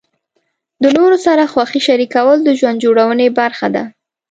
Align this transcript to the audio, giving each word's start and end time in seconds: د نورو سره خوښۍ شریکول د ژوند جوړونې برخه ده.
د 0.83 0.85
نورو 0.97 1.17
سره 1.25 1.43
خوښۍ 1.53 1.81
شریکول 1.87 2.37
د 2.43 2.49
ژوند 2.59 2.81
جوړونې 2.85 3.27
برخه 3.39 3.67
ده. 3.75 3.83